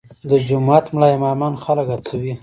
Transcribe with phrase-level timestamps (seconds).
[0.29, 2.33] د جومات ملا امامان خلک هڅوي؟